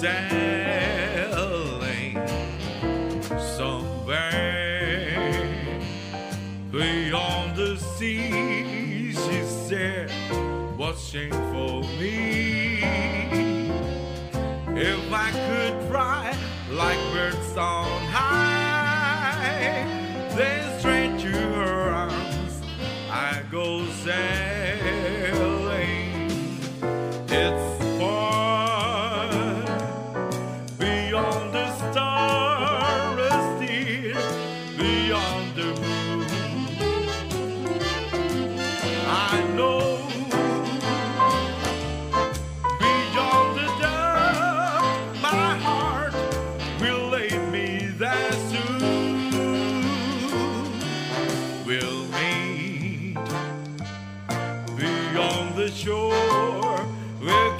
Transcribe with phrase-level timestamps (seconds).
[0.00, 0.47] sand.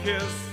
[0.08, 0.47] Kiss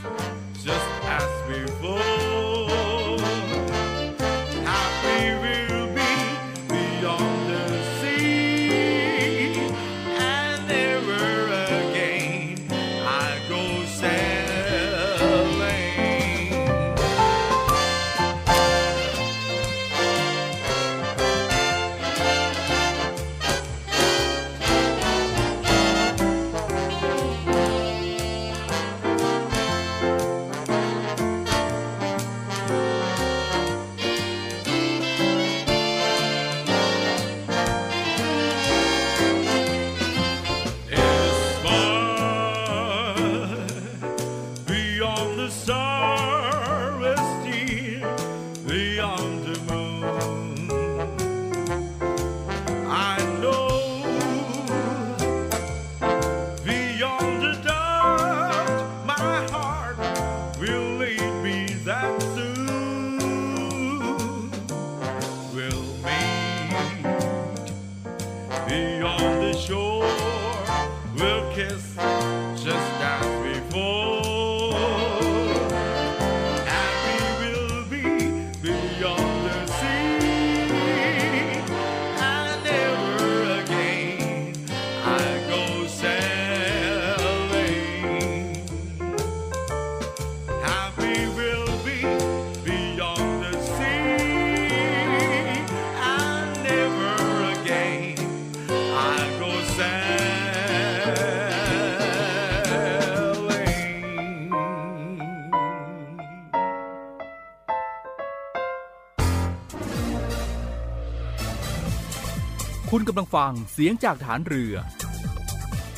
[113.15, 114.75] ำลังฟังเสียงจากฐานเรือ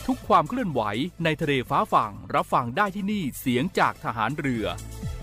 [0.08, 0.81] ทุกความเคลื่อนไหว
[1.24, 4.66] ในทะเลฟ้าฝั่งรับฟังได้ที่นี่เสียงจากทหารเรือ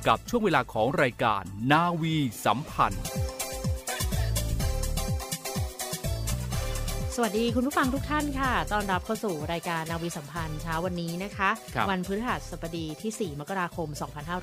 [0.06, 1.42] กับช่วงเวลาของรายการ
[1.72, 3.04] นาวีสัมพันธ์
[7.16, 13.88] สวัสดีคุณผู้ฟังทุกท่านค่ะต้อนรับเข้าสู่รายการนาวีสัมพันธ์เช้าวันนี้นะคะครับวันพฤหัสบดีที่ 4 มกราคม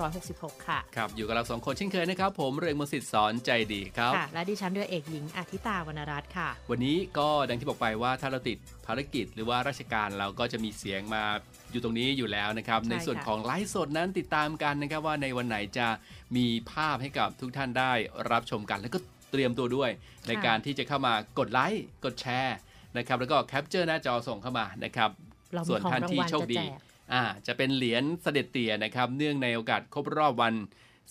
[0.06, 11.24] 2566 ค่ะ ครับ อยู่กับเราสองคนเช่นเคยนะครับ ผมเรืองมสิทธิ์สอนใจดีครับค่ะและดิฉันเรือเอกหญิงอาทิตาวรรณรัตน์ค่ะ วันนี้ก็ดังที่บอกไปว่าถ้าเราติดภารกิจหรือว่าราชการเราก็จะมีเสียงมา
[11.72, 15.88] อยู่ตรงนี้อยู่แล้วนะครับใช่ในส่วนค่ะของไลฟ์สดนั้นติดตามกันนะครับว่าในวันไหนจะ
[16.36, 17.92] มีภาพให้กับทุกท่านได้
[18.32, 19.00] รับชมกันแล้วก็
[19.32, 19.90] เตรียมตัวด้วย
[20.28, 22.58] ในการที่จะเข้ามากดไลค์กดแชร์
[22.98, 25.10] นะครับแล้วก็ capture หน้าจอส่งเข้ามานะครับ
[25.54, 26.72] เราส่มีวนของท่านรางที่วัลโชคจะดีแจก
[27.14, 30.54] อ่าจะเป็นเหรียญเสด็จเตี่ยนะครับ เนื่องในโอกาสครบรอบวัน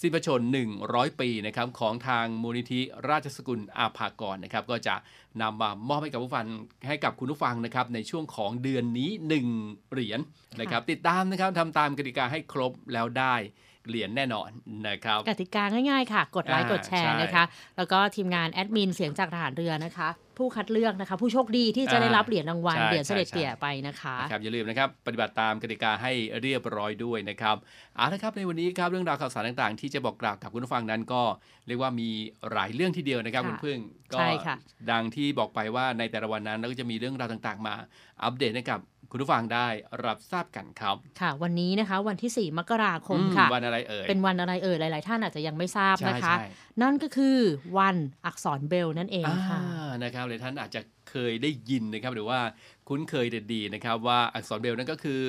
[0.00, 0.48] สิ้นพระชนม์
[0.82, 4.94] 100 ปีนะครับของทางมูลนิธิราชสกุลอาภากรนะครับ ก็จะ
[5.42, 6.46] นำมามอบให้กับผู้ฟัง
[6.88, 9.10] ให้กับคุณผู้ฟังนะครับ ในช่วงของเดือนนี้
[9.50, 10.20] 1 เหรียญ
[10.60, 13.34] นะครับ ติดตามนะครับทำตามกติกาให้ครบแล้วได้
[13.88, 14.50] เหรียญแน่นอน
[14.88, 17.44] นะครับ กติกาง่ายๆค่ะ กดไลค์อ่ากดแชร์ใช่นะคะ
[17.76, 20.08] แล้วก็ทีมงานแอดมินเสียงจากทหารเรือนะคะ
[20.40, 27.56] ผู้คัดเลือกนะคะ ผู้โชคดีที่จะได้รับเหรียญรางวัลใช่เหรียญเสด็จใช่เตี่ยไปนะคะนะครับอย่าลืมนะครับปฏิบัติตามกติกาให้เรียบร้อยด้วยนะครับ
[27.96, 31.22] เอาละครับในวันนี้ครับเรื่องราวข่าวสารต่างๆ ที่จะบอกกล่าวกับคุณผู้ฟังนั้นก็
[31.66, 32.08] เรียกว่ามี
[32.52, 33.78] หลายเรื่องทีเดียวนะครับค่ะคุณพึ่ง
[34.12, 34.56] ก็ใช่ค่ะ
[34.90, 37.74] ดังที่บอกไปว่าในแต่ละวันนั้นเราก็จะมีเรื่องราวต่างๆ มา
[38.22, 38.80] อัปเดตให้กับ
[39.12, 39.66] คุณผู้ฟังได้
[40.06, 46.46] รับทราบกันครับ ค่ะ วันนี้นะคะ วันที่ 4 มกราคมอืมค่ะ วันอะไรเอ่ย เป็นวันอะไรเอ่ย หลาย ๆ ท่านอาจจะยังไม่ทราบใช่นะคะใช่
[46.82, 47.38] นั่นก็คือ
[47.78, 47.96] วัน
[48.26, 49.60] อักษรเบลนั่นเองค่ะ
[50.04, 50.80] นะครับหลายท่านอาจจะ
[51.10, 52.40] เคยได้ยินนะครับหรือว่า
[52.90, 55.20] คุ้นเคยเด็ดดีนะครับ ว่าอักษรเบลนั่นก็คือ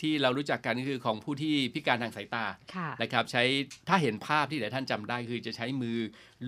[0.00, 3.42] ที่เรารู้จักกันก็คือของผู้ที่พิการทางสายตาค่ะนะครับ ใช้
[3.88, 5.96] ถ้าเห็นภาพที่หลายท่านจำได้ คือจะใช้มือ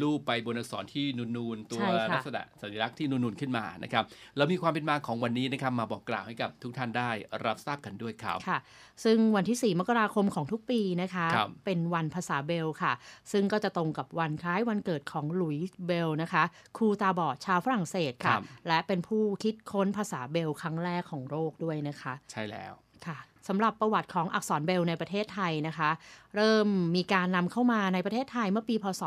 [0.01, 1.07] ลูบไปบนอักษรที่
[1.37, 4.05] นูนๆตัวใช่ค่ะลักษณะสัญลักษณ์ที่นูนๆขึ้นมานะครับ
[4.37, 7.11] แล้วมีความเป็นมาของวันนี้นะครับมาบอกกล่าวให้กับทุกท่านได้
[7.45, 8.59] รับทราบกันด้วยครับค่ะ
[9.05, 12.93] ซึ่งวันที่ 4 มกราคมของทุกปีนะคะครับเป็นวันภาษาเบลค่ะ
[13.33, 16.45] ซึ่งก็จะตรงกับวันคล้ายวันเกิดของหลุยส์เบลนะคะ
[16.77, 22.73] ครูตาบอดชาวฝรั่งเศสครัค่ะบและเป็นผู้คิดค้นภาษาเบรลล์ครั้งแรกของโลกด้วยนะคะ ใช่แล้ว
[23.07, 23.19] ค่ะ
[23.49, 25.91] สำหรับประวัติของอักษรเบรลล์ในประเทศไทยนะคะ
[26.37, 29.03] เริ่มมีการนำเข้ามาในประเทศไทยเมื่อปีพศ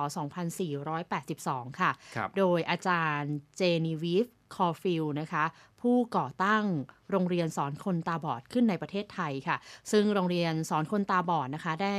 [0.88, 4.26] 2482 ค่ะครับโดยอาจารย์เจนีวีฟ
[4.56, 5.44] คอลฟิลด์นะคะ
[5.82, 6.64] ผู้ก่อตั้ง
[7.12, 9.58] โรงเรียนสอนคนตาบอดขึ้นในประเทศไทยค่ะ
[9.92, 11.96] ซึ่งโรงเรียนสอนคนตาบอดนะคะ ได้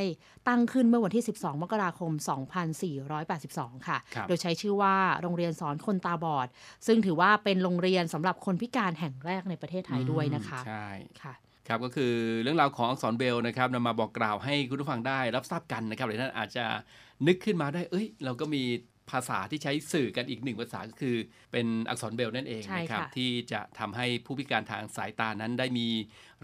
[0.48, 2.12] ตั้งขึ้นเมื่อวันที่ 12 มกราคม
[3.00, 6.48] 2482 ค่ะครับโดยใช้ชื่อว่าโรงเรียนสอนคนตาบอด
[6.86, 10.88] ซึ่งถือว่าเป็นโรงเรียนสำหรับคนพิการแห่งแรกในประเทศไทยด้วยนะคะใช่
[11.22, 11.34] ค่ะ
[11.68, 12.12] ครับก็คือ
[12.42, 16.64] เรื่องราวของอักษรเบลนะครับนำมาบอกกล่าวให้คุณผู้ฟังได้รับทราบกันนะครับหลายท่านอาจจะ
[17.26, 18.62] นึกขึ้นมาได้ เอ้ย เราก็มี
[19.10, 21.16] ภาษาที่ใช้สื่อกันอีกหนึ่งภาษาก็คือ
[21.52, 25.88] เป็นอักษรเบลนั่นเองใช่นะครับค่ะที่จะทำให้ผู้พิการทางสายตานั้นได้มี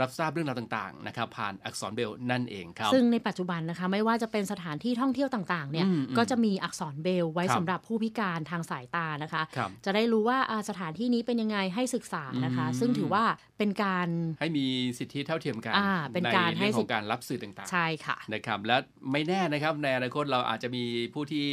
[0.00, 13.24] รับทราบเรื่องราวต่างๆนะครับผ่านอักษรเบลนั่นเองครับ ซึ่งในปัจจุบันนะคะไม่ว่าจะเป็นสถานที่ท่องเที่ยวต่างๆเนี่ยอืมอืมก็จะมีอักษรเบลไว้ครับสำหรับผู้พิการทางสายตานะคะครับจะได้รู้ว่าอ่าสถานที่นี้เป็นยังไงให้ศึกษานะคะอืมซึ่งถือว่า
[13.58, 14.08] เป็นการ
[14.40, 14.66] ให้มี
[14.98, 18.76] สิทธิเท่าเทียมกันอ่าเป็นการให้เรื่องขสิองการรับสื่อต่างๆ ใช่ค่ะนะครับและ
[19.12, 20.84] ไม่แน่นะครับในอนาคตเราอาจจะมี
[21.14, 21.46] ผู้ที่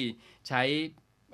[0.47, 0.61] ใช้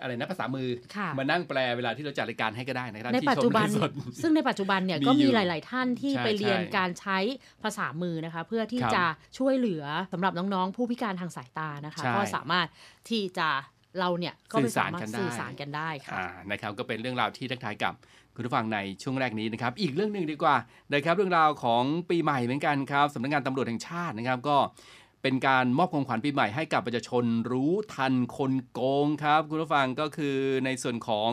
[0.01, 7.17] อะไรนะภาษามือค่ะมานั่งแปลเวลาที่เราจัดรายการให้ก็ได้นะครับในที่ปัจจุบันชมไลฟ์สดซึ่งในปัจจุบันเนี่ยมีก็อยู่มีหลาย ๆ ท่านที่ใช่ไปเรียนใช่การใช้
[7.63, 9.05] ภาษามือนะคะ เพื่อที่ครับจะ
[9.37, 12.67] ช่วยเหลือสำหรับน้อง ๆ ผู้พิการทางสายตานะคะใช่ก็สามารถ
[13.09, 13.49] ที่จะ
[13.99, 17.93] เราเนี่ยก็ไปสื่อสารสามารถกันได้สื่อสารกันได้ค่ะอ่านะครับก็เป็นเรื่องราวที่ทักทายกับ
[18.35, 20.55] คุณผู้ฟังในช่วงแรกนี้นะครับอีกเรื่องหนึ่งดีกว่า
[20.93, 24.57] นะครับเรื่องราวของปีใหม่เหมือนกันครับสำนักงานตำรวจแห่งชาตินะครับก็
[25.21, 31.29] เป็นการมอบของขวัญปีใหม่ให้กับประชาชนรู้ทันคนโกงครับ คุณผู้ฟังก็คือในส่วนของ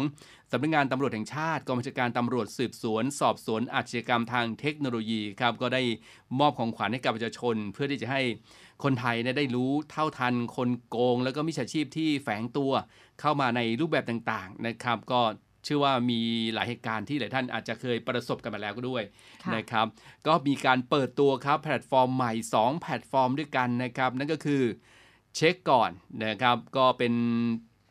[0.52, 5.82] สำนักงานตำรวจแห่งชาติกองบัญชาการตำรวจสืบสวน สอบสวนอาชญากรรมทางเทคโนโลยีครับก็ได้
[6.40, 8.22] มอบของขวัญให้กับประชาชน เพื่อที่จะให้
[8.84, 12.72] คนไทยเนี่ยได้รู้เท่าทันคนโกง แล้วก็มิจฉาชีพที่แฝงตัว
[13.20, 15.20] เข้ามาในรูปแบบต่างๆนะครับ ก็
[15.68, 16.20] ชื่อว่ามี
[16.54, 19.02] หลายเหตุการณ์ที่หลายท่านอาจจะเคยประสบกันมาแล้วก็ด้วย
[19.44, 19.86] ค่ะนะครับ
[20.26, 24.62] ก็มีการเปิดตัวครับแพลตฟอร์มใหม่ 2 แพลตฟอร์มด้วยกันนะครับ นั่นก็คือ
[25.36, 25.90] เช็คก่อน
[26.24, 27.14] นะครับ ก็เป็น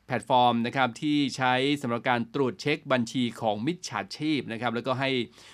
[0.08, 5.10] แพลตฟอร์มนะครับที่ใช้สำหรับการตรวจเช็คบัญชีของมิจฉาชีพนะครับ แล้วก็ให้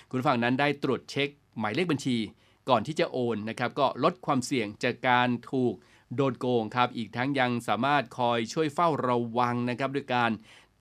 [0.08, 1.28] คุณผู้ฟังนั้นได้ตรวจเช็ค
[1.58, 2.16] หมายเลขบัญชี
[2.68, 5.74] ก่อนที่จะโอนนะครับ ก็ลดความเสี่ยงจากการถูก
[6.16, 10.30] โดนโกงครับ อีกทั้งยังสามารถคอยช่วยเฝ้าระวังนะครับด้วยการ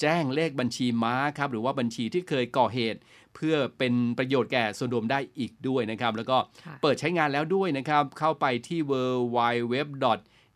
[0.02, 3.00] แจ้งเลขบัญชีม้าครับหรือว่าบัญชีที่เคยก่อเหตุ
[3.36, 8.94] เพื่อเป็นประโยชน์แก่ส่วนรวมได้อีกด้วยนะครับ แล้วก็ค่ะเปิดใช้งานแล้วด้วยนะครับ เข้าไปที่ w
[9.38, 9.40] w
[9.74, 9.76] w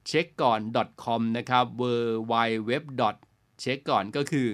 [0.10, 0.60] c h e c k ก่อน
[1.04, 1.84] .com นะครับ w
[2.32, 2.34] w
[2.70, 2.72] w
[3.62, 4.48] เช็คก่อนก็คือ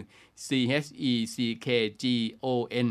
[0.46, 0.48] c
[0.86, 1.36] h e c
[1.66, 1.68] k
[2.04, 2.06] g
[2.46, 2.48] o
[2.86, 2.88] n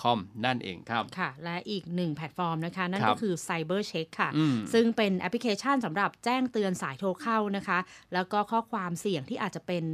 [0.00, 7.78] com นั่นเองครับ ค่ะ และอีกหนึ่งแพลตฟอร์มนะคะ นั่นครัก็บคือ Cyber Check ค่ะอืมซึ่งเป็นแอปพลิเคชันสำหรับแจ้งเตือนสายโทรเข้านะคะ
[8.14, 9.84] แล้วก็ข้อความเสี่ยงที่อาจจะเป็น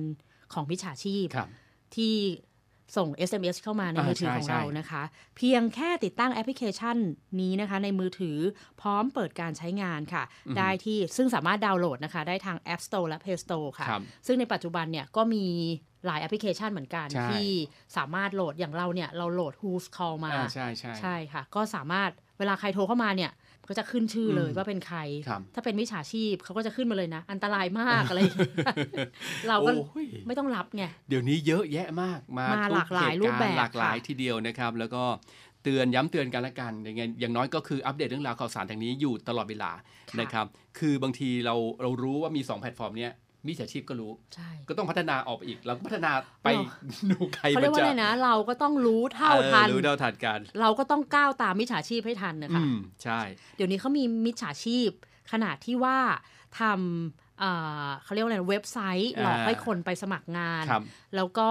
[0.53, 1.49] ของมิจฉาชีพครับ
[1.97, 2.15] ที่
[2.97, 5.03] ส่ง SMS เข้ามาในอ่ามือถือใช่ของใช่เรานะคะ
[5.37, 6.97] เพียงแค่ติดตั้งแอปพลิเคชัน
[7.41, 8.39] นี้นะคะ ในมือถือ
[8.81, 10.25] พร้อมเปิดการใช้งานค่ะ
[10.59, 15.47] ได้ที่ซึ่งสามารถดาวน์โหลดนะคะ ได้ทาง App Store และ Play Store ค่ะครับซึ่งในปัจจุบันเนี่ยก็มี
[16.07, 17.49] หลายแอปพลิเคชันเหมือนกันใช่ที่
[17.97, 23.31] สามารถโหลดอย่างเราเนี่ย เราโหลด Whoscall มาอ่าใช่ใช่ใช่ค่ะ ก็สามารถเวลาใครโทรเข้ามาเนี่ย
[23.71, 24.99] ก็จะขึ้นชื่อเลยอืมว่าเป็นใคร
[25.29, 28.55] ครับถ้าเป็นมิจฉาชีพเขาก็จะขึ้นมาเลยนะ อันตรายมากอะไรอย่างเงี้ย
[29.49, 35.03] เราก็โอ้ยไม่ต้องรับไงเดี๋ยวนี้เยอะแยะมากมามาทุหลากหลายเตุรูปแบบหลากหลายค่ะทีเดียวนะครับ แล้วก็
[35.63, 39.71] เตือนย้ำเตือนกันละกันอย่างเงี้ยอย่างน้อยก็คืออัปเดตเรื่องราวข่าวสารทางนี้อยู่ตลอดเวลา
[40.11, 40.47] ค่ะนะครับ
[40.79, 43.13] คือบางทีเราเรารู้ว่ามี 2 แพลตฟอร์มเนี้ย
[43.47, 46.11] มิจฉาชีพก็รู้ใช่ก็ต้องพัฒนาออกไปอีก เราก็พัฒนา
[46.43, 46.69] ไปเนอะ
[47.11, 53.21] ดูใครเขามัเรียนกว่าจะอะไรนะ เราก็ต้องรู้เท่าเออทันรู้เท่าทันกัน เราก็ต้องก้าวตามมิจฉาชีพให้ทันนะคะอืมใช่
[53.57, 54.91] เดี๋ยวนี้เขามีมิจฉาชีพ
[55.33, 55.99] ขนาดที่ว่า
[56.61, 57.51] ทำเอ่
[57.85, 60.83] อเขาเรียกว่าอะไรนะเว็บไซต์หลอกให้คนไปสมัครงานครับ
[61.17, 61.51] แล้วก็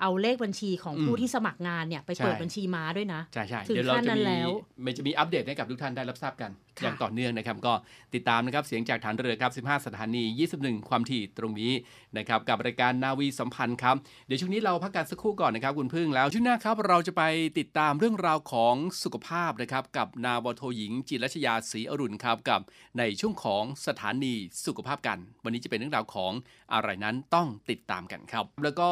[0.00, 4.50] เอาเลขบัญชีของอืมผู้ที่สมัครงานเนี่ยไปเปิดใช่บัญชีม้าด้วยนะใช่ใช่ถึงเดี๋ยวเราขั้นจะนั้นมีแล้ว
[4.84, 7.72] มันจะมีอัปเดตให้กับทุกท่านได้รับทราบกันค่ะอย่างต่อเนื่องนะครับ ก็
[8.14, 10.24] ติดตามนะครับเสียงจากฐานเรือครับ 15 สถานี
[10.58, 11.72] 21 ความถี่ตรงนี้
[12.16, 17.22] นะครับกับรายการนาวีสัมพันธ์ครับ เดี๋ยวช่วงนี้เราพักกันสักครู่ก่อนนะครับคุณพึ่งแล้วช่วงหน้าครับเราจะไป
[17.58, 22.60] ติดตามเรื่องราวของสุขภาพนะครับกับนาวาโทหญิง จิตรรัชยาศรีอรุณครับกับ
[22.98, 24.34] ในช่วงของสถานี
[24.66, 26.32] สุขภาพกัน วันนี้จะเป็นเรื่องราวของ
[26.72, 28.90] อะไรนั้นต้องติดตามกันครับ แล้วก็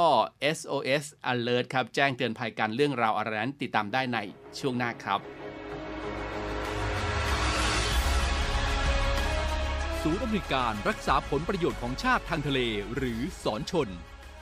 [0.57, 0.96] SOS
[1.31, 4.19] Alert ครับ แจ้งเตือนภัยกันเรื่องราวอะไรนั้นติดตามได้ใน
[4.59, 5.21] ช่วงหน้าครับ
[10.03, 12.61] ศูนย์อำนวยการรักษาผลประโยชน์ของชาติทางทะเล
[12.97, 13.89] หรือสอนชน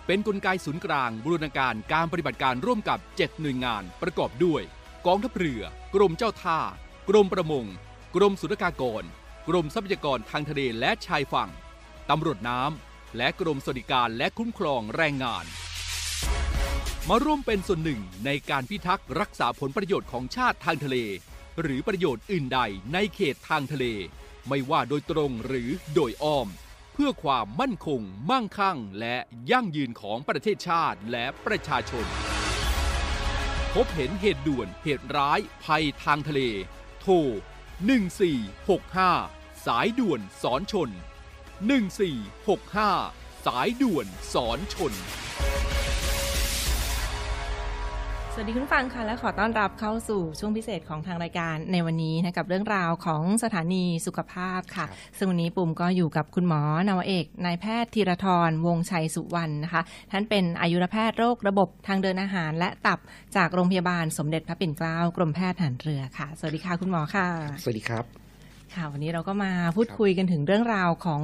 [0.06, 4.62] เป็นนกลไกศูนย์กลางบูรณาการการปฏิบัติการร่วมกับ 7 หน่วยงานประกอบด้วย
[5.06, 5.62] กองทัพเรือ
[5.94, 6.58] กรมเจ้าท่า
[7.08, 7.66] กรมประมง
[8.16, 9.04] กรมสุรากากร
[9.48, 11.50] กรมทรัพยากรทางทะเลและชายฝั่ง
[12.10, 15.46] ตำรวจน้ำและกรมสวัสดิการและคุ้มครองแรงงาน
[17.10, 20.96] มาร่วมเป็นส่วนหนึ่งในการพิทักษ์รักษาผลประโยชน์ของชาติทางทะเล
[21.60, 22.60] หรือประโยชน์อื่นใด
[22.92, 23.84] ในเขตทางทะเล
[24.48, 26.48] ไม่ว่าโดยตรงหรือโดยอ้อม
[26.92, 29.16] เพื่อความมั่นคง มั่งคั่ง และ
[29.50, 32.06] ยั่งยืนของประเทศชาติและประชาชน
[33.74, 36.40] พบเห็นเหตุด่วนเหตุร้ายภัยทางทะเล
[37.00, 37.14] โทร
[38.40, 40.90] 1465 สายด่วนสอนชน
[41.72, 44.94] 1465 สายด่วนสอนชน
[48.36, 54.86] สวัสดีคุณผู้ฟังค่ะ และขอต้อนรับเข้าสู่ช่วงพิเศษของทางรายการในวันนี้นะกับเรื่องราวของสถานีสุขภาพค่ะ
[55.18, 62.98] ซึ่งวันนี้ปุ่มก็อยู่กับคุณหมอนาวเอกนายแพทย์ธีรทรวงชัยสุวรรณนะคะ ท่านเป็นอายุรแพทย์โรคระบบทางเดินอาหาร และตับ
[63.36, 67.26] จากโรงพยาบาลสมเด็จพระปิ่นเกล้ากรมแพทย์ทหารเรือค่ะ สวัสดีค่ะคุณหมอค่ะ
[67.62, 68.04] สวัสดีครับ
[68.74, 71.22] ค่ะวันนี้เราก็มาพูดคุยกันถึงเรื่องราวของ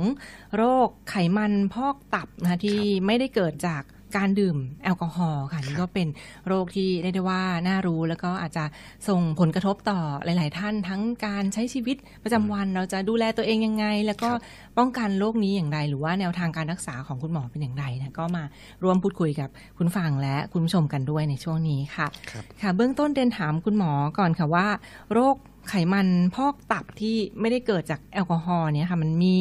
[0.57, 3.83] โรคไขมันพอกตับนะคะที่ไม่ได้เกิดจาก
[4.17, 6.09] การดื่มแอลกอฮอล์ค่ะนี่ก็เป็น
[6.47, 8.64] โรคที่เรียกได้ว่าน่ารู้แล้วก็อาจจะ
[9.09, 14.31] ส่งผลกระทบต่อหลาย ๆ ท่านทั้งการใช้ชีวิตประจำวันเราจะดูแลตัวเองยังไง แล้วก็
[14.79, 18.45] ป้องกันโรคนี้อย่างไร หรือว่าแนวทางการรักษาของคุณหมอเป็นอย่างไรนะก็มา
[18.83, 19.49] ร่วมพูดคุยกับ
[19.79, 24.67] คุณฟังและคุณผู้ชมกันด้วยในช่วงนี้ค่ะครับค่ะ เบื้องต้นเรียนถามคุณหมอก่อนค่ะว่า
[25.12, 25.37] โรค
[25.71, 29.37] ไขมันพอกตับที่ไม่ได้เกิดจากแอลกอฮอล์เนี่ยค่ะ มันมี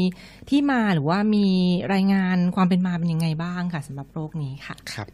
[0.50, 1.48] ที่มาหรือว่ามี
[1.94, 5.10] รายงานความเป็นมาเป็นยังไงบ้างค่ะสำหรับโรคนี้ค่ะครับ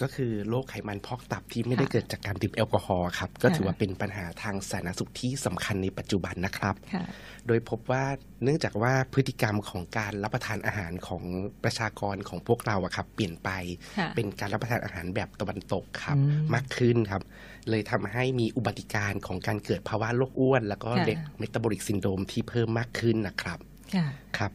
[0.00, 7.04] ก็คือโรคไขมันพอกตับที่ไม่ได้ค่ะเกิดจากการดื่มแอลกอฮอล์ครับ ก็ค่ะถือว่าเป็นปัญหาทางสาธารณสุขที่สำคัญในปัจจุบันนะครับค่ะ
[7.46, 8.04] โดยพบว่า
[8.44, 11.22] เนื่องจากว่าพฤติกรรมของการรับประทานอาหารของ
[11.64, 13.50] ประชากรของพวกเราอะครับ เปลี่ยนไป
[13.98, 17.22] ค่ะเป็นการรับประทานอาหารแบบตะวันตกครับอืมมากขึ้นครับ
[17.70, 23.58] เลยทำให้มีอุบัติการณ์ของการเกิดภาวะโรคอ้วน แล้วก็ค่ะเด็กเมตาบอลิกซินโดรมที่เพิ่มมากขึ้นนะครับ
[23.94, 24.06] ค่ะ
[24.38, 24.52] ครับ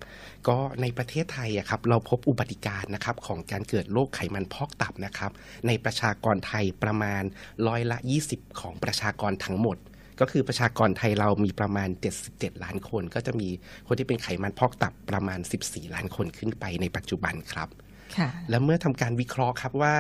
[0.48, 5.32] ก็ในประเทศไทยอะครับเราพบอุบัติการณ์นะครับของการเกิดโรคไขมันพอกตับนะครับ
[5.68, 7.24] ในประชากรไทยประมาณ
[7.68, 7.98] ร้อยละ
[8.30, 9.78] 20 ของประชากรทั้งหมด
[10.20, 11.90] ก็คือประชากรไทยเรามีประมาณ
[12.28, 13.48] 77 ล้านคน ก็จะมี
[13.88, 17.70] คนที่เป็นไขมันพอกตับประมาณ 14 ล้านคนขึ้นไปในปัจจุบันครับ
[18.18, 19.96] ค่ะแล้วเมื่อทำการวิเคราะห์ครับว่า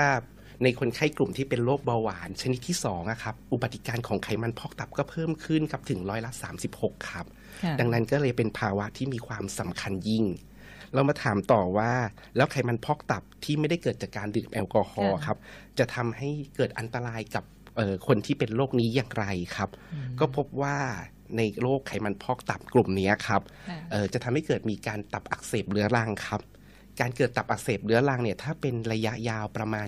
[0.63, 6.31] ในคนไข้กลุ่มที่เป็นโรคเบาหวาน ชนิดที่2อะครับอุบัติการณ์ของไขมันพอกตับก็เพิ่มขึ้นครับถึงร้อยละ
[6.71, 7.25] 36 ครับ
[7.63, 10.25] ค่ะดังนั้นก็เลยเป็นภาวะที่มีความสำคัญยิ่ง
[10.93, 11.91] เรามาถามต่อว่า
[12.35, 15.38] แล้วไขมันพอกตับที่ไม่ได้เกิดจากการดื่มแอลกอฮอล์ค่ะครับ
[15.79, 17.43] จะทำให้เกิดอันตรายกับ
[17.75, 19.69] เอ่อคนที่เป็นโรคนี้อย่างไรครับ
[20.19, 20.77] ก็พบว่า
[21.38, 26.41] ในโรคไขมันพอกตับกลุ่มเนี้ยครับค่ะเอ่อจะทำให้เกิดมีการตับอักเสบเรื้อรังครับ
[26.99, 29.87] การเกิดตับอักเสบเรื้อรังเนี่ยถ้าเป็นระยะยาวประมาณ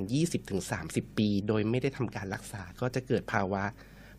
[0.57, 3.63] 20-30 ปี โดยไม่ได้ทำการรักษาก็จะเกิดภาวะ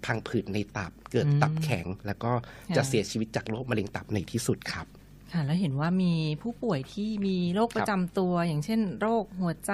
[0.04, 2.33] พังผืดในตับ เกิดตับแข็ง แล้วก็
[2.76, 4.87] จะค่ะเสียชีวิตจากโรคมะเร็งตับในที่สุดครับ
[5.33, 9.73] ค่ะแล้วเห็นว่ามีผู้ป่วยที่มีโรคประจำตัว อย่างเช่น โรคหัวใจ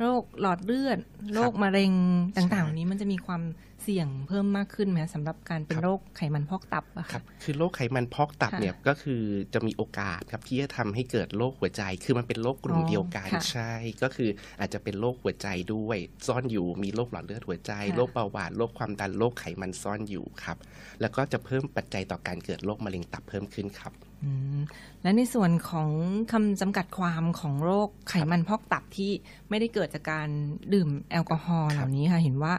[0.00, 0.98] โรคหลอดเลือด
[1.34, 1.92] โรคมะเร็ง
[2.36, 3.42] ต่างๆเหล่านี้มันจะมีความ
[3.82, 9.22] เสี่ยงเพิ่มมากขึ้นไหมสำหรับการเป็นครับโรคไขมันพอกตับอะครัค่ะบคือโรคไขมันพอกตับค่ะเนี่ยก็คือ
[9.54, 14.30] จะมีโอกาสครับที่จะทำให้เกิดโรคหัวใจ คือมันเป็นโรคกลุ่มอ๋อเดียวกันค่ะใช่ ก็คือ
[14.60, 20.56] อาจจะเป็นโรคหัวใจด้วย ซ่อนอยู่มีโรคหลอดเลือดหัวใจค่ะโรคเบาหวานโรคความดันโรคไขมันซ่อนอยู่ครับ
[21.00, 24.07] แล้วก็จะเพิ่มปัจจัยต่อการเกิดโรคมะเร็งตับเพิ่มขึ้นครับอืม
[25.02, 25.90] และในส่วนของ
[26.32, 29.10] คำจำกัดความของโรคไขมันพอกตับที่
[29.48, 30.28] ไม่ได้เกิดจากการ
[30.74, 32.52] ดื่มแอลกอฮอล์คเหรับล่านี้ค่ะ เห็นว่า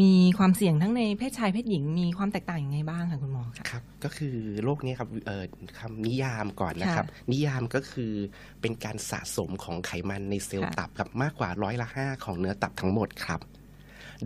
[0.00, 5.44] มีความเสี่ยงทั้งในเพศชายเพศหญิงมีความแตกต่างยังไงบ้างค่ะคุณหมอคะครับ ก็คือโรคนี้ครับเอ่อ
[5.78, 8.12] คำนิยามก่อนนะครับค่ะนิยามก็คือ
[8.60, 13.40] เป็นการสะสมของไขมันในเซลล์ค่ะตับครับมากกว่าร้อยละห้าของเนื้อตับทั้งหมดครับ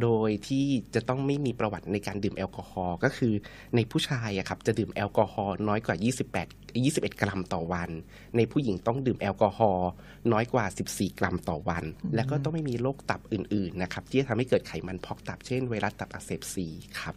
[0.03, 3.33] โดยที่จะต้องไม่มีประวัติในการดื่มแอลกอฮอล์ก็คือ
[3.75, 5.97] ในผู้ชายอะครับจะดื่มแอลกอฮอล์น้อยกว่า
[6.41, 7.91] 28 21 กรัมต่อวัน
[8.37, 9.91] ในผู้หญิงต้องดื่มแอลกอฮอล์
[10.33, 16.67] น้อยกว่า 14 กรัมต่อวัน แล้วก็ต้องไม่มีโรคตับอื่นๆนะครับที่จะทำให้เกิดไขมันพอกตับเช่นไวรัสตับอักเสบซี
[17.01, 17.15] ครับ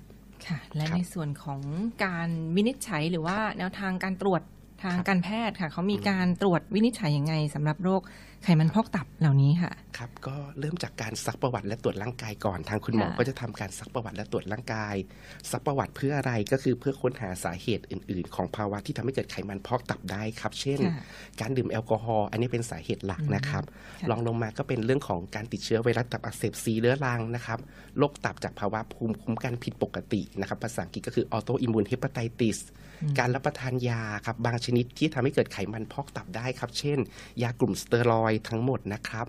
[0.48, 1.62] ค่ะและครับในส่วนของ
[2.06, 4.42] การวินิจฉัยหรือว่าแนวทางการตรวจ
[4.83, 8.01] ทางการแพทย์ค่ะ เขามีการตรวจวินิจฉัยยังไงสำหรับโรค
[8.43, 14.95] ไขมันพอกตับเหล่านี้ค่ะครับก็เริ่มจากการซักประวัติและตรวจร่างกายก่อน ทางคุณหมอค่ะก็จะทำการซักประวัติและตรวจร่างกาย
[15.51, 21.03] ซักประวัติเพื่ออะไรก็คือเพื่อค้นหาสาเหตุอื่น ๆ ของภาวะที่ทำให้เกิดไขมันพอกตับได้ครับ เช่นค่ะ
[21.41, 23.63] การดื่มแอลกอฮอล์อันนี้เป็นสาเหตุหลักนะครับ
[24.01, 27.59] ค่ะรองลงมาก็เป็นเรื่องของการติดเชื้อไวรัสตับอักเสบซีเรื้อรังนะครับ
[27.97, 37.00] โรคตับจากภาวะภูมิคุ้มกันผิดปกตินะครับภาษาอังกฤษก็คือ autoimmune hepatitis การรับประทานยาครับบางชนิดที่ทำให้เกิดไขมันพอกตับได้ครับ เช่น
[37.43, 39.27] ยากลุ่มสเตียรอยด์ทั้งหมดนะครับ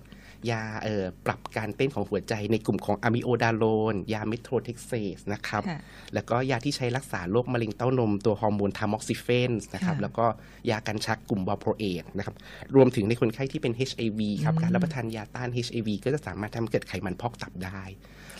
[0.52, 5.78] ยาเอ่อปรับการเต้นของหัวใจในกลุ่มของ amiodarone ยา methotrexate นะครับค่ะ
[6.14, 10.26] แล้วก็ยาที่ใช้รักษาโรคมะเร็งเต้านม ตัวฮอร์โมน tamoxifen นะครับค่ะแล้วก็
[10.70, 12.34] ยากันชักกลุ่ม valproate นะครับ
[12.74, 17.82] รวมถึงในคนไข้ที่เป็น HIV ครับอืมการรับประทานยาต้าน HIV ก็จะสามารถทำให้เกิดไขมันพอกตับได้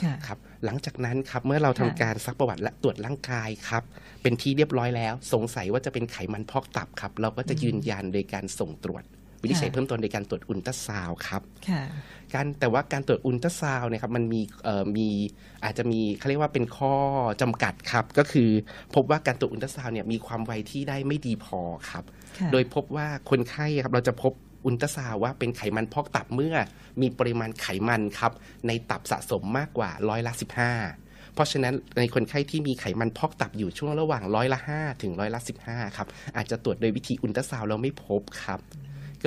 [0.05, 3.83] ค่ะครับหลังจากนั้นครับเมื่อเราทำค่ะการซักประวัติและตรวจร่างกายครับ
[4.23, 9.05] เป็นที่เรียบร้อยแล้ว สงสัยว่าจะเป็นไขมันพอกตับครับเราก็จะยืนยันโดยการส่งตรวจ
[9.43, 11.83] วินิจฉัยค่ะเพิ่มเติมโดยการตรวจอุลตราซาวด์ครับค่ะ
[12.35, 15.09] การแต่ว่าการตรวจอุลตราซาวน์เนี่ยครับมันมีเอ่อมี
[15.65, 16.95] อาจจะมีเขาเรียกว่าเป็นข้อ
[17.43, 18.51] จำกัดครับ ก็คือ
[18.95, 22.05] พบว่าการตรวจอุลตราซาวน์เนี่ยมีความไวที่ได้ไม่ดีพอครับ
[22.39, 24.33] ค่ะโดยพบว่าคนไข้ครับเราจะพบ
[24.65, 26.57] อุลตราซาวด์ว่าเป็นไขมันพอกตับเมื่อ
[27.01, 28.33] มีปริมาณไขมันครับ
[28.67, 38.61] ในตับสะสมมากกว่าร้อยละ15เพราะฉะนั้นในคนไข้ที่มีไขมันพอกตับอยู่ช่วงระหว่างร้อยละ5ถึงร้อยละ15ครับอาจจะตรวจโดยวิธีอุลตราซาวด์แล้วไม่พบครับ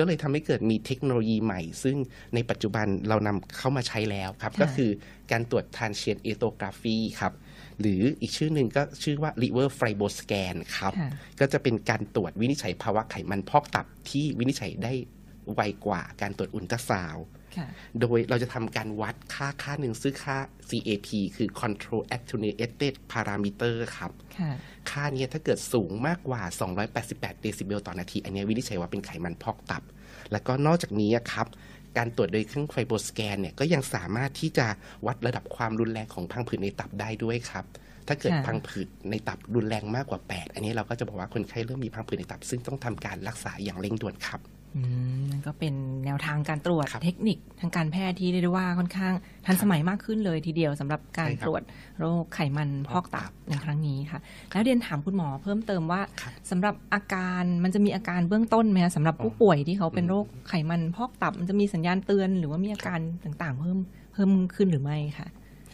[0.00, 1.96] ็เลยทำให้เกิดมีเทคโนโลยีใหม่ ซึ่ง
[2.34, 4.90] ในปัจจุบันเรานำเข้ามาใช้แล้วครับค่ะก็คือ
[5.32, 7.32] การตรวจ transient elastography ครับ
[7.80, 14.92] หรืออีกชื่อหนึ่งก็ชื่อว่า liver fibroscan ครับค่ะก็จะเป็นการตรวจวินิจฉัยภาวะไขมันพอกตับที่วินิจฉัยได้
[15.54, 17.68] ไวกว่าการตรวจอุลตราซาวด์ค่ะ
[18.00, 20.36] โดยเราจะทำการวัดค่าค่าหนึ่งซึ่งค่า
[20.68, 24.52] CAP คือ control attenuated parameter ครับ ค่ะ
[24.90, 26.42] ค่าเนี้ยถ้าเกิดสูงมากกว่า
[26.92, 29.82] 288 เดซิเบลต่อนาที อันเนี้ยวินิจฉัยว่าเป็นไขมันพอกตับ
[30.32, 31.46] แล้วก็นอกจากนี้อะครับ
[31.98, 34.66] การตรวจโดยเครื่องไฟโบสแกนเนี่ยก็ยังสามารถที่จะ
[35.06, 37.64] วัดระดับความรุนแรงของพังผืดในตับได้ด้วยครับ
[38.08, 44.57] ถ้าเกิดค่ะพังผืดในตับรุนแรงมากกว่า 8 อันนี้เราก็จะบอกว่าคนไข้เริ่มมีพังผืดในตับ ซึ่งต้องทำการรักษาอย่างเร่งด่วนครับอืม
[45.30, 49.12] นั่นก็เป็นแนวทางการตรวจครับเทคนิคทางการแพทย์ที่เรียกได้ว่าค่อนข้าง
[49.46, 51.62] ทันสมัยมากขึ้นเลยทีเดียวสำหรับการใช่ครับตรวจ
[52.00, 54.20] โรคไขมันพอกตับพอกตับในครั้งนี้ค่ะ
[54.52, 63.78] แล้วเรียนถามคุณหมอเพิ่มเติมว่าครับสำหรับอาการมันจะมีอาการเบื้องต้นไหมคะสำหรับผู้ป่วยที่เขาเป็นอืมโรคไขมันพอกตับ มันจะมีสัญญาณเตือน หรือว่ามีอาการต่างๆ เพิ่ม
[64.12, 65.28] เพิ่มขึ้นหรือไม่ค่ะ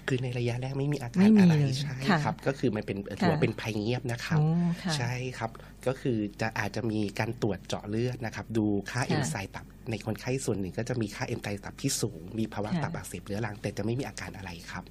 [0.09, 4.47] คือในระยะแรกไม่มีอาไม่การมีอะไรเลยใช่ค่ะครับ ก็คือมันเป็นถือว่าเป็นภัยเงียบนะครับโอ้
[4.83, 5.51] ค่ะใช่ครับ
[5.87, 14.85] ก็คือจะอาจจะมีการตรวจเจาะเลือดนะครับ ดูค่าค่ะเอนไซม์ตับในคนไข้ส่วนหนึ่งก็จะมีค่าเอนไซม์ตับที่สูง มีภาวะค่ะตับอักเสบเรื้อรังแต่จะไม่มีอาการอะไรครับ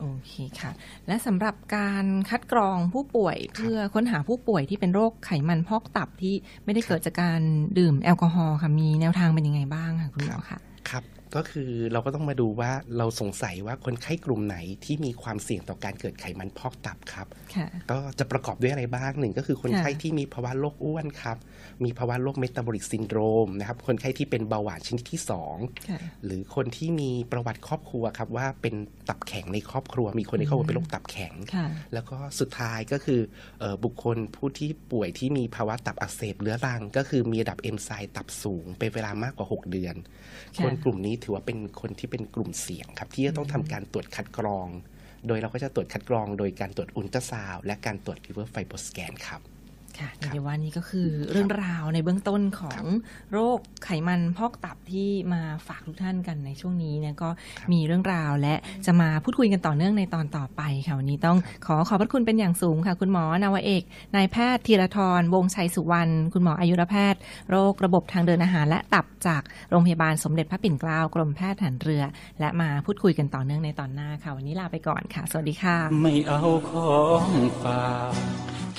[0.00, 0.72] โอเคค่ะ
[1.06, 7.40] และสำหรับการคัดกรองผู้ป่วยเพื่อค้นหาผู้ป่วยที่เป็นโรคไขมันพอกตับที่ไม่ได้เกิดจากการ
[7.78, 10.58] ดื่มแอลกอฮอล์ค่ะมีแนวทางเป็นยังไงบ้างค่ะคุณหมอคะ
[10.90, 11.04] ครับ
[11.36, 21.36] ก็คือเราก็ต้องมาดูว่าเราสงสัยว่าคนไข้กลุ่มไหนที่มีความเสี่ยงต่อการเกิดไขมันพอกตับครับ ค่ะ ก็จะประกอบด้วยอะไรบ้างหนึ่งก็คือคนไข้ค่ะที่มีภาวะโรคอ้วนครับ
[21.84, 25.20] มีภาวะโรคเมตาบอลิกซินโดรมนะครับคนไข้ที่เป็นเบาหวานชนิดที่
[25.54, 28.74] 2ค่ะหรือคนที่มีประวัติครอบครัวครับว่าเป็น
[29.08, 33.20] ตับแข็งในครอบครัว มีคนในครอบครัวเป็นโรคตับแข็ง ค่ะ แล้วก็สุดท้ายก็คือ
[33.60, 39.96] เออบุคคลผู้ที่ป่วยที่มีภาวะตับอักเสบเรื้อรัง ก็คือมีระดับเอนไซม์ตับสูงเป็นเวลามากกว่า 6 เดือน
[40.56, 44.68] ค่ะ คนกลุ่มนี้ถือว่าเป็นคนที่เป็นกลุ่มเสี่ยงครับ ที่จะต้องทำการตรวจคัดกรอง
[45.26, 49.40] โดยเราก็จะตรวจคัดกรอง โดยการตรวจอัลตราซาวด์และการตรวจ liver FibroScanครับ
[50.00, 52.82] ค่ะเดี๋ยวว่านี่ก็คือเรื่องราวในเบื้องต้นของ
[53.32, 57.28] โรคไขมันพอกตับที่มาฝากทุกท่านกันในช่วงนี้เนี่ยก็
[57.72, 58.54] มีเรื่องราวและ
[58.86, 63.82] จะมาพูดคุยกันต่อเนื่องในตอนต่อไปค่ะวันนี้ต้องขอขอบพระคุณเป็นอย่างสูงค่ะ คุณหมอนาวาเอก
[64.16, 72.02] นายแพทย์ธีรทรวงศ์ชัยสุวรรณคุณหมออายุรแพทย์ โรคระบบทางเดินอาหาร และตับจากโรงพยาบาลสมเด็จพระปิ่นเกล้ากรมแพทย์ทหารเรือ
[72.40, 77.28] และมาพูดคุยกันต่อเนื่องในตอนหน้าค่ะวันนี้ลาไปก่อนค่ะ สวัสดีค่ะ ไม่เอาของ
[77.62, 78.12] ฝาก
[78.65, 78.65] แ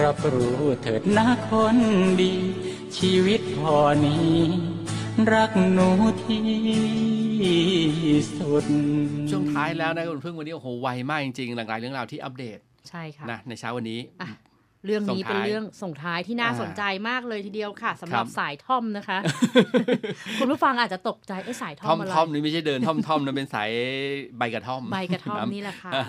[0.00, 1.76] รับรู้เถิดนะคน
[2.20, 2.34] ดี
[2.96, 4.36] ชีวิตพอนี้
[5.32, 5.88] รักหนู
[6.24, 6.42] ที่
[8.38, 8.64] สุด
[9.30, 14.30] ช่วงท้ายแล้วนะคุณพึ่งวันนี้โอ้โหไวมากจริงๆหลากหลายเรื่องราวที่อัปเดตใช่ค่ะนะในเช้าวันนี้อะ
[14.86, 19.18] เรื่องนี้ส่งเป็นท้ายเรื่องส่งท้ายที่น่าอ่าสนใจมากเลยทีเดียวค่ะสำหรับครับสายท่อมนะคะ
[20.38, 23.70] คุณผู้ฟังอาจจะตกใจไอ้ยสายท่ท่ออมมอะไรท่อมนี่ไม่ใช่เดินท่อมท่อมนะเป็นสาย
[24.38, 26.04] ใบกระท่อมใบกระท่อมนี่แหละค่ะอ่า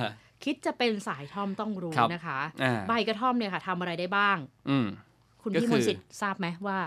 [0.46, 4.38] คิดจะเป็นสายท่อมต้องรู้ครับนะคะอ่าใบกระท่อมเนี่ยค่ะทำอะไรได้บ้าง
[4.70, 4.88] อืม
[5.42, 6.78] คุณก็พี่คืมอนต์สิทธิ์ทราบไหมว่า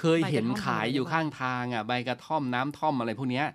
[0.00, 3.46] เคยเห็นใบกระท่อมขายอยู่ทำอะไรข้างทางอะใบกระท่อมน้ำท่อมอะไรพวกเนี้ย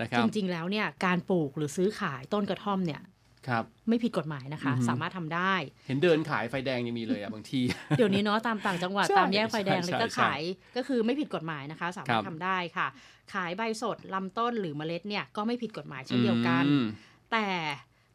[0.00, 3.00] นะครับจริงๆแล้วเนี่ยการปลูกหรือซื้อขายต้นกระท่อมเนี่ย
[3.48, 5.54] ครับไม่ผิดกฎหมายนะคะอือฮึสามารถทำได้
[5.86, 7.60] เห็นเดินขายไฟแดงยังมีเลยอะบางที
[7.98, 10.40] เดี๋ยวนี้เนาะตามต่างจังหวัดใช่ตามแยกไฟแดงใช่เลยก็ใช่ขาย
[10.76, 12.86] ก็คือไม่ผิดกฎหมายนะคะ สาครัมารบถทำได้ค่ะ
[13.34, 16.86] ขายใบสดลำต้นหรือเมล็ดเนี่ยก็ไม่ผิดกฎหมายเช่นเดียวกันอืม
[17.32, 17.46] แต่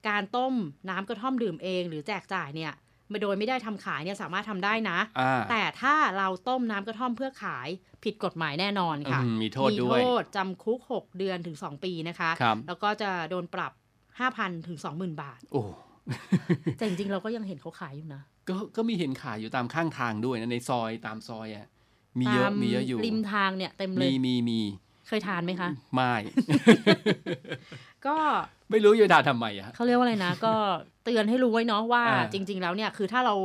[0.08, 0.54] การต้ม
[0.90, 2.74] น้ำกระท่อมดื่มเอง หรือแจกจ่ายเนี่ย
[3.22, 7.68] โดยไม่ได้ทำขายเนี่ยสามารถทำได้นะอ่าแต่ถ้าเราต้มน้ำกระท่อมเพื่อขาย
[8.04, 13.72] ผิดกฎหมายแน่นอนค่ะอืมมีโทษด้วย มีโทษจำคุก 6 เดือนถึง 2 ปีนะคะครับแล้วก็จะโดนปรับ
[14.20, 15.64] 5,000 ถึง 20,000 บาท โอ้
[16.78, 21.68] แต่จริงๆ เราก็ยังเห็นเขาขายอยู่นะ ก็ก็มีเห็นขายอยู่ตามข้างทางด้วยนะในซอยตามซอยอะ
[22.20, 24.62] มีเยอะตามีเยอะอยู่ริมทางเนี่ยเต็มเลมียมีมี
[25.08, 26.14] เคยทานไหมคะ ไม่
[28.08, 28.18] ก็
[28.72, 30.54] ไม่รู้จะด่าทำไมอะเขาเรียกว่าอะไรนะ ก็
[31.04, 33.36] เตือนให้รู้ไว้เนาะว่าอ่าจริง ๆ แล้วเนี่ยคือถ้าเรา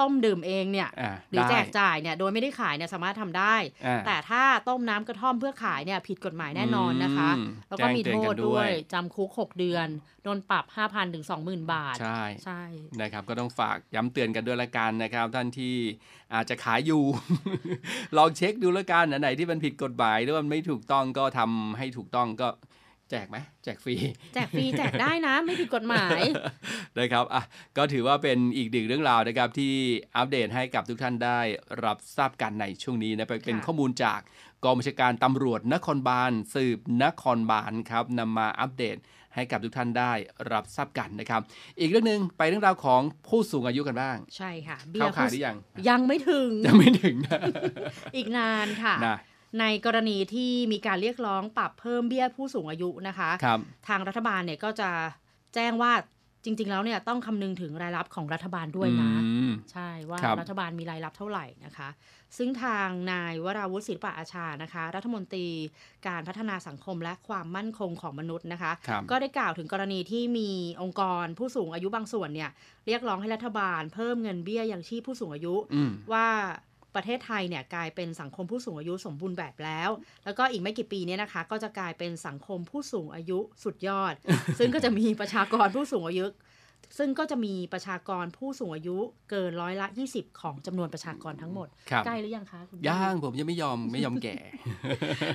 [0.00, 3.54] ต้มดื่มเองเนี่ยอ่าหรือได้แจกจ่ายเนี่ยโดยไม่ได้ขายเนี่ยสามารถทำได้
[3.86, 9.88] อ่าแต่ถ้าต้มน้ำกระท่อมเพื่อขายเนี่ยผิดกฎหมายแน่นอนนะคะอืมแล้วก็มีแจ้โทงเตือนกัษนด้ด้ววยยจำคุก 6 เดือน
[10.24, 12.62] โดนปรับ 5,000ถึง20,000 บาท ใช่ใช่
[13.00, 15.74] นะครับก็ต้องฝากย้ำเตือนกันด้วยละกันนะครับ ท่านที่
[16.34, 17.02] อาจจะขายอยู่
[18.16, 22.48] ลองเช็คดูละกันอันไหนที่มันผิดกฎหมายหรือว่ามันไม่ถูกต้องก็ทำให้ถูกต้องก็
[23.10, 23.94] แจกไหมแจกฟรี
[24.34, 26.20] แจกฟรี แจกได้นะ ไม่ผิดกฎหมาย
[26.98, 27.42] นะครับอะ
[27.76, 29.74] ก็ถือว่าเป็นอีกหนึ่งเรื่องราวนะครับที่
[30.16, 31.40] อัปเดตให้กับทุกท่านได้
[31.84, 34.20] รับทราบกันในช่วงนี้นะเป็นค่ะข้อมูลจาก
[34.64, 38.98] กองบัญชาการตำรวจนครบาล สืบนครบาลครับนำมาอัปเดต
[39.34, 40.12] ให้กับทุกท่านได้
[40.52, 41.40] รับทราบกันนะครับ
[41.80, 45.56] อีกเรื่องหนึ่งไปเรื่องราวของผู้สูงอายุกันบ้าง ใช่ค่ะเบี้เข้ายขายหผู้รือยัง
[45.88, 47.40] ยังไม่ถึงยังไม่ถึงนะ
[48.16, 49.16] อีกนานค่ะนะ
[49.60, 53.58] ในกรณีที่มีการเรียกร้องปรับเพิ่มเบี้ยผู้สูงอายุนะคะครับ
[53.88, 54.90] ทางรัฐบาลเนี่ยก็จะ
[55.54, 55.92] แจ้งว่า
[56.44, 61.88] จริง ๆ แล้วเนี่ยต้องคำนึงถึงรายรับของรัฐบาลด้วยนะอืมใช่ว่าครับรัฐบาลมีรายรับเท่าไหร่นะคะ
[62.36, 65.46] ซึ่งทางนายวราวุฒิศิลปะอาชานะคะ รัฐมนตรี
[66.06, 70.50] การพัฒนาสังคมและความมั่นคงของมนุษย์นะคะครับก็ได้กล่าวถึงกรณีที่มี
[70.82, 72.50] องค์กรผู้สูงอายุบางส่วนเนี่ย
[72.86, 76.26] เรียกร้องให้รัฐบาลเพิ่มเงินเบี้ยยังชีพผู้สูงอายุอืมว่า
[76.94, 79.90] ประเทศไทยเนี่ยกลายเป็นสังคมผู้สูงอายุสมบูรณ์แบบแล้ว
[80.24, 84.14] แล้วก็อีกไม่กี่ปีเนี้นะคะ ก็จะกลายเป็นสังคมผู้สูงอายุสุดยอด
[84.58, 86.26] ซึ่งก็จะมีประชากรผู้สูงอายุ
[86.98, 88.96] ซึ่งก็จะมีประชากรผู้สูงอายุ
[89.30, 94.36] เกินร้อยละ 20 ของจำนวนประชากรทั้งหมดครับใกล้หรือยังคะคุณย่างผมยังไม่ยอมไม่ยอมแก่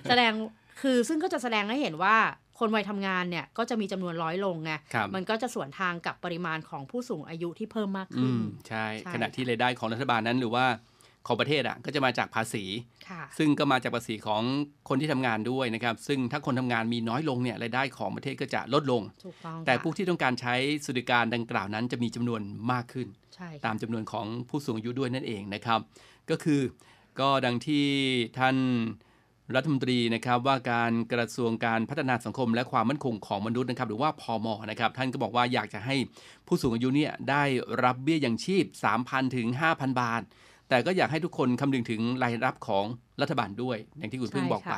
[0.10, 0.34] แสดง
[0.82, 2.16] คือซึ่งก็จะแสดงให้เห็นว่า
[2.60, 10.66] คนวัยทำงานเนี่ยก็จะมีจำนวนร้อยลงไงครับมันก็จะสวนทางกับปริมาณของผู้สูงอายุที่เพิ่มมากอืขึ้นมใช่ใช่ ขณะที่รายได้ของรัฐบาลนั้นหรือว่า
[11.28, 12.64] ของประเทศอะก็จะมาจากภาษี
[13.10, 14.42] ค่ะซึ่งก็มาจากภาษีของ
[14.90, 25.80] คนที่ทำงานด้วยนะครับ ซึ่งถ้าคนทำงานมีน้อยลงเนี่ยรายได้ของประเทศก็จะลดลงถูกต้องแต่ค่ะผู้ที่ต้องการใช้สวัสดิการดังกล่าวนั้นจะมีจำนวนมากขึ้นใช่ตาค่ะมจำนวนของผู้สูงอายุด้วยนั่นเองนะครับ
[26.30, 26.62] ก็คือ
[27.20, 27.86] ก็ดังที่
[28.38, 28.58] ท่าน
[29.56, 35.96] รัฐมนตรีนะครับว่าการกระทรวงการพัฒนาสังคม และความมั่นคงของมนุษย์นะครับหรือว่าพอมนะครับท่านก็บอกว่าอยากจะให้
[36.48, 37.44] ผู้สูงอายุเนี่ยได้
[37.84, 38.66] รับเบี้ยยังชีพ
[39.00, 40.22] 3,000 ถึง 5,000 บาท
[40.70, 42.86] แต่ก็อยากให้ทุกคนคำนึงถึงรายรับของ
[43.22, 44.76] รัฐบาลด้วย อย่างที่คุณพึ่งบอกไป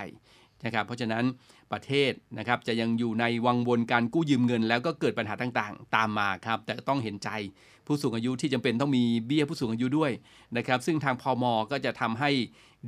[0.65, 1.23] นะครับเพราะฉะนั้น
[1.71, 7.29] ประเทศนะครับจะยังอยู่ในวังวนการกู้ยืมเงิน แล้วก็เกิดปัญหาต่างๆ ตามมาครับ แต่ก็ต้องเห็นใจ
[7.85, 10.11] ผู้สูงอายุที่จำเป็นต้องมีเบี้ยผู้สูงอายุด้วย
[10.57, 12.31] นะครับ ซึ่งทางพอมก็จะทำให้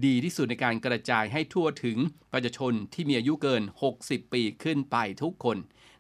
[0.06, 1.98] ดีที่สุดในการกระจายให้ทั่วถึง
[2.34, 3.64] ประชาชนที่มีอายุเกิน
[3.98, 5.58] 60 ปีขึ้นไปทุกคน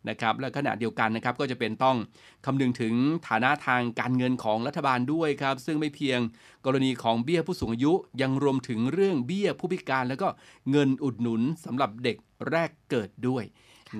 [0.09, 1.97] นะครับและขณะเดียวกันนะครับก็จะเป็นต้อง
[2.45, 2.93] คำนึงถึง
[3.27, 6.19] ฐานะทางการเงินของรัฐบาลด้วยครับ ซึ่งไม่เพียง
[6.65, 10.27] กรณีของเบี้ยผู้สูงอายุยังรวมถึงเรื่องเบี้ยผู้พิการ แล้วก็
[10.71, 12.17] เงินอุดหนุนสำหรับเด็ก
[12.49, 13.45] แรกเกิดด้วย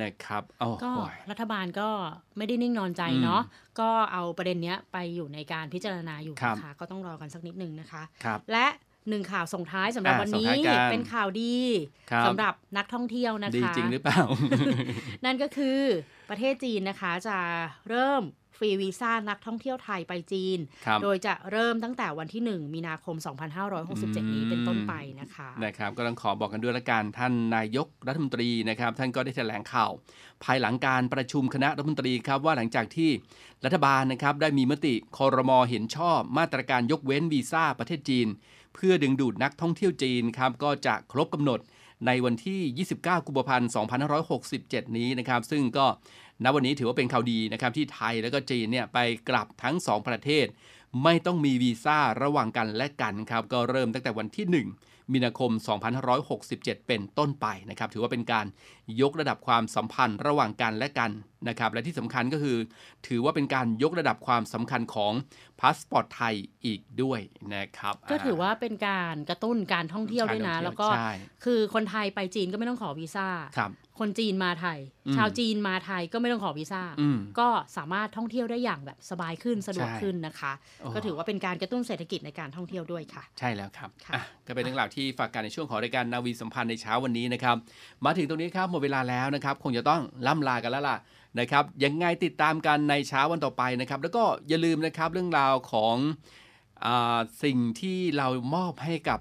[0.01, 0.99] นะครับโอ้ก็โห
[1.31, 1.89] รัฐบาลก็
[2.37, 3.41] ไม่ได้นิ่งนอนใจอืมเนาะ
[3.79, 8.67] ก็เอาประเด็นเนี้ยไปอยู่ในการพิจารณาอยู่ครับนะคะก็ต้องรอกันสักนิดนึงนะคะครับและ
[9.09, 11.55] หนึ่งข่าวส่งท้ายสำหรับอะวันส่งนี้ท้ายกันเป็นข่าวดี
[12.11, 14.21] ครับสำหรับนักท่องเที่ยวนะคะดีจริงหรือเปล่า
[15.25, 15.79] นั่นก็คือ
[16.29, 17.37] ประเทศจีนนะคะจะ
[17.89, 18.23] เริ่ม
[18.63, 23.15] ฟรีวีซ่านักท่องเที่ยวไทยไปจีนครับโดยจะเริ่มตั้งแต่วันที่ 1 มีนาคม
[23.75, 29.91] 2567 นี้เป็นต้นไปนะคะ นะครับ ก็ต้องขอบอกกันด้วยละกัน ท่านนายกรัฐมนตรีนะครับ ท่านก็ได้แถลงข่าว
[30.43, 33.09] ภายหลังการประชุมคณะรัฐมนตรีครับว่าหลังจากที่
[33.65, 38.27] รัฐบาลนะครับได้มีมติคอรมอเห็นชอบมาตรการยกเว้นวีซ่าประเทศจีน
[38.73, 41.59] เพื่อดึงดูดนักท่องเที่ยวจีนครับก็จะครบกำหนด
[42.07, 43.69] ในวันที่ 29 กุมภาพันธ์
[44.47, 45.85] 2567 นี้นะครับ ซึ่งก็
[46.43, 50.45] ณวันนี้ถือว่าเป็นข่าวดีนะครับที่ไทยแล้วก็จีนเนี่ยไปกลับทั้ง 2 ประเทศ
[51.03, 55.51] ไม่ต้องมีวีซ่าระหว่างกันและกันครับ ก็เริ่มตั้งแต่วันที่ 1 มีนาคม
[56.19, 58.45] 2567 เป็นต้นไปนะครับ ถือว่าเป็นการ
[59.01, 61.11] ยกระดับความสัมพันธ์ระหว่างกันและกัน
[61.47, 62.57] นะครับและที่สำคัญก็คือ
[63.07, 65.13] ถือว่าเป็นการยกระดับความสำคัญของ
[65.59, 67.19] พาสปอร์ตไทยอีกด้วย
[67.55, 71.11] นะครับ ก็ถือว่าเป็นการกระตุ้นการท่องเที่ยวด้วยนะการท่องเที่ยวแล้วก็ใช่
[71.45, 87.55] คือคนไทยไปจีนก็ไม่ต้องขอวีซ่าครับคนจีนมาไทยอืมชาวจีนมาไทยก็ไม่ต้องขอวีซ่าอืมก็สามารถท่องเที่ยวได้อย่างแบบสบายขึ้นสะดวกใช่ขึ้นนะคะโอ้ก็ถือว่าเป็นการกระตุ้นเศรษฐกิจในการท่องเที่ยวด้วยค่ะ ใช่แล้วครับค่ะอะก็เป็นเรื่องราวที่ฝากกันในช่วงของรายการนาวีสัมพันธ์ในเช้าวันนี้นะครับ
[88.05, 90.97] มาถึงตรงนี้ครับหมดเวลาแล้วนะครับ คงจะต้องล่ำลากันแล้วล่ะ
[91.39, 95.95] นะครับ ยังไงติดตามกันในเช้าวันต่อไปนะครับ แล้วก็อย่าลืมนะครับเรื่องราวของ
[96.85, 99.19] อาสิ่งที่เรามอบให้กับ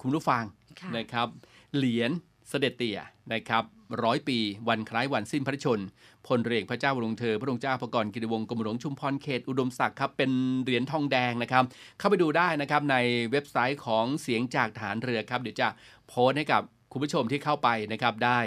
[0.00, 0.44] คุณผู้ฟัง
[0.80, 1.28] ค่ะนะครับ
[1.76, 2.10] เหรียญ
[2.48, 3.00] เสด็จเตี่ย
[3.34, 3.64] นะครับ
[4.04, 5.86] ร้อยปีวันคล้ายวันสิ้นพระชนม์
[6.26, 10.30] พลเรือเอกพระเจ้าบรมเธอ พระองค์เจ้าพระกรกิติวงศ์กรมหลวงชุมพรเขตอุดมศักดิ์ครับเป็น
[10.62, 11.64] เหรียญทองแดงนะครับ
[11.98, 12.96] เข้าไปดูได้นะครับใน
[13.30, 15.68] เว็บไซต์ของเสียงจากฐานเรือครับ เดี๋ยวจะ
[16.08, 16.62] โพสต์ให้กับ
[16.98, 18.40] คุณผู้ชมที่เข้าไปนะครับได้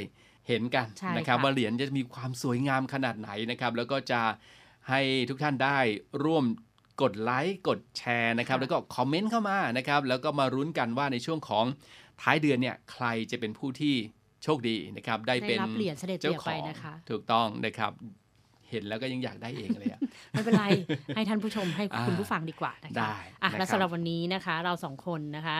[0.48, 4.22] เห็นกันใช่นะครับค่ะว่าเหรียญจะมีความสวยงามขนาดไหนนะครับแล้วก็จะ
[4.90, 5.78] ให้ทุกท่านได้
[6.24, 6.46] ร่วม
[7.02, 11.66] กดไลค์กดแชร์นะครับแล้วก็คอมเมนต์เข้ามานะครับแล้วก็มารุ้นกันว่าในช่วงของ
[12.22, 13.96] ท้ายเดือนเนี่ยใครจะเป็นผู้ที่
[14.44, 17.92] โชคดีนะครับได้ได้เป็นรับเหรียญเสด็จเจ้าเตี่ยขไปองนะคะถูกต้องนะครับ
[18.70, 20.00] เห็นแล้วก็ยังอยากได้เองเลยอะ
[20.32, 20.66] ไม่เป็นไร
[21.16, 25.58] ให้ท่านผู้ชมให้อ่าคุณผู้ฟังดีกว่านะคะได้อะนะครับและสำหรับวันนี้นะคะ เราสองคนนะคะ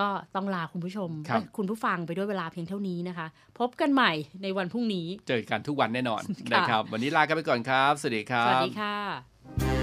[0.00, 3.26] ก็ต้องลาคุณผู้ชมครับเอ้ยคุณผู้ฟังไปด้วยเวลาเพียงเท่านี้นะคะ
[3.58, 9.77] พบกันใหม่ในวันพรุ่งนี้ เจอกันทุกวันแน่นอนค่ะนะครับ วันนี้ลากันไปก่อนครับ สวัสดีครัสบวัสดีค่ะ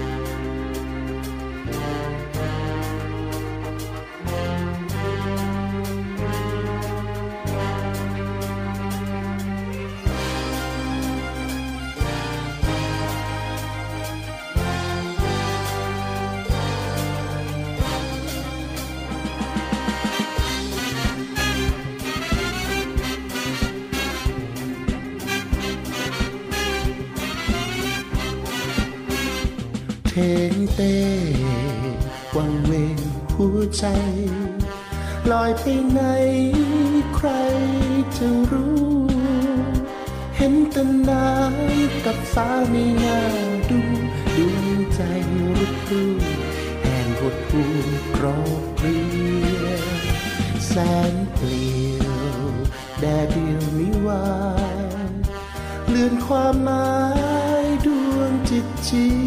[30.18, 30.22] เท
[30.76, 30.96] เต้
[32.36, 32.98] วังเวง
[33.36, 33.84] หัวใจ
[35.30, 36.00] ลอยไปไหน
[37.14, 37.28] ใคร
[38.16, 38.86] จะรู้
[40.36, 43.20] เห็นแต่น้ำกับฟ้าไม่น่า
[43.70, 43.80] ดู
[44.36, 45.00] ดวงใจ
[45.56, 46.04] รุดรู
[46.82, 47.62] แห่งหดหู
[48.16, 48.98] กรอบเรี
[49.64, 49.66] ย
[50.66, 50.74] แส
[51.12, 52.06] นเปลี่ย
[52.40, 52.48] ว
[53.00, 54.26] แดดเดียวไม่วา
[55.08, 55.12] ย
[55.88, 56.90] เลือนความหมา
[57.64, 59.25] ยดวงจิตจิต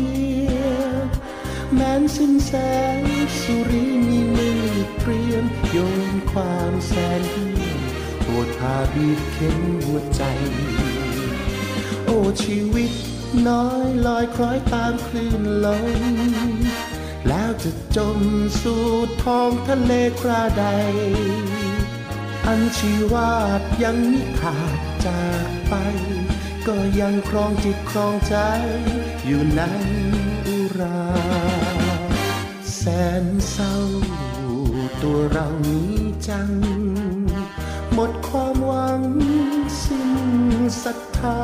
[2.24, 2.54] สิ้นแส
[3.00, 3.04] ง
[3.40, 4.64] สุริมีมือ
[5.00, 5.78] เตรียมโย
[6.10, 7.80] นความแสนเหี่ยม
[8.26, 10.24] ปวดพาบีบเข็นหัวใจ
[12.06, 12.92] โอ้ชีวิต
[13.48, 15.68] น้อยลอยคล้อยตามคลื่นล
[16.52, 16.52] ม
[17.28, 18.20] แล้วจะจม
[18.62, 18.86] สู่
[19.24, 20.66] ท้องทะเลคราใด
[22.48, 25.74] อันชีวาดยังมิขาดจากไป
[26.68, 28.36] ก็ยังครองจิตครองใจ
[29.26, 30.19] อยู่ในอุรา
[32.84, 32.88] แส
[33.24, 33.76] นเศร้า
[35.02, 35.94] ตัวเรานี้
[36.28, 36.50] จัง
[37.94, 39.02] หมดความหวัง
[39.84, 40.14] สิ้น
[40.84, 41.42] ศรัทธา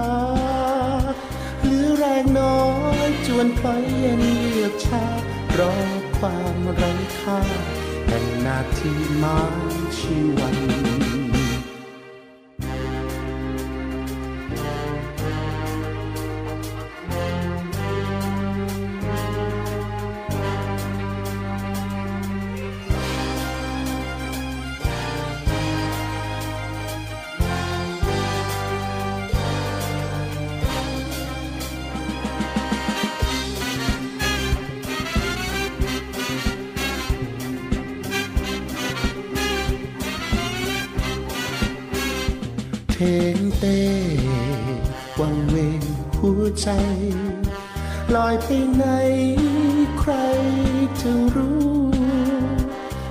[1.64, 2.62] เหลือแรงน้อ
[3.08, 4.22] ยจวนพลอยเย็น
[4.52, 5.06] เยือกชา
[5.58, 5.76] รอ
[6.18, 7.40] ความไร้ค่า
[8.06, 8.94] แห่งนาที
[9.24, 9.40] มา
[9.98, 11.05] ชีวัน
[42.98, 43.04] เท
[43.36, 43.82] งเต้
[45.20, 45.82] วังเวง
[46.20, 46.70] หัวใจ
[48.16, 48.86] ลอยไปไหน
[50.00, 50.14] ใคร
[51.02, 51.76] จะรู้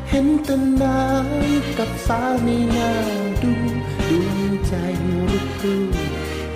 [0.08, 2.92] เห็นแต่น้ำกับฟ้าไม่น่า
[3.42, 3.54] ดู
[4.08, 4.74] ดวงใจ
[5.30, 5.76] รุกรู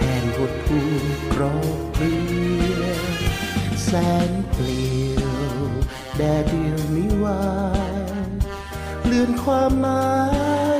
[0.00, 0.80] แห่งหดหู
[1.32, 2.16] กรอบเกลี
[2.82, 2.84] ย
[3.84, 3.90] แส
[4.28, 5.22] นเปลี่ย
[5.60, 5.62] ว
[6.16, 7.42] แดดเดียวนิวา
[8.28, 8.30] ย
[9.06, 10.08] เลื่อนความหมา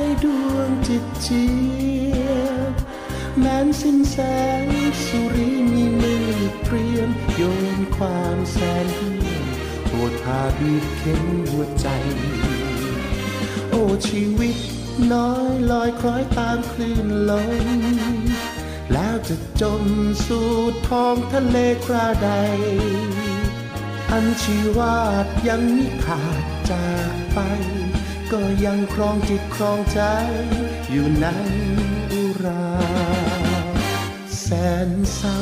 [0.01, 1.45] ยดวงจิตจี
[3.65, 4.17] นสิ้นแส
[4.65, 4.67] ง
[5.05, 6.29] สุริมีมือ
[6.63, 7.41] เตรียมโย
[7.77, 9.45] นความแสนเหี่ยม
[9.89, 11.87] ปวดพาบีบเข็นหัวใจ
[13.69, 14.57] โอ้ชีวิต
[15.13, 17.51] น้อยลอยคล้อยตามคลื่นลม
[18.93, 19.83] แล้วจะจม
[20.25, 20.49] สู่
[20.87, 22.29] ท้องทะเลคราใด
[24.11, 27.39] อันชีวาดยังมิขาดจากไป
[28.31, 29.99] ก็ยังครองจิตครองใจ
[30.91, 31.27] อยู่ใน
[32.11, 32.98] อุรา
[34.51, 34.57] แส
[34.89, 35.39] นเศร้า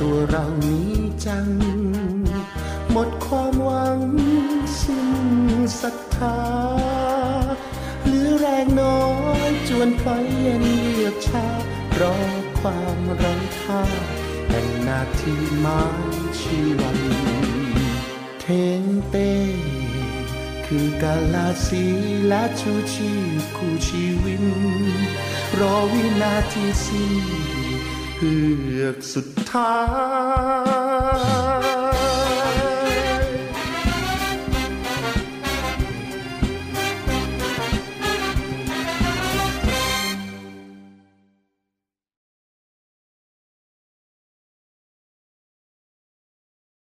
[0.00, 0.90] ตัวเรานี้
[1.26, 1.48] จัง
[2.90, 4.00] หมดความหวัง
[4.80, 5.10] สิ้น
[5.80, 6.38] ศรัทธา
[8.06, 9.02] หลือแรงน้อ
[9.48, 11.48] ยจวนปล่อยเย็นเยือกชา
[12.00, 12.16] รอ
[12.58, 13.82] ความไร้ค่า
[14.48, 17.00] แห่งนาทีหมายชีวัน
[18.40, 18.46] เท
[18.80, 19.32] งเต้
[20.66, 21.84] คือกาลาสี
[22.28, 24.44] และชูชีพคู่ชีวิน
[25.60, 27.51] รอวินาทีสิ้น
[28.24, 29.74] เฮือกสุดท้า
[31.80, 31.81] ย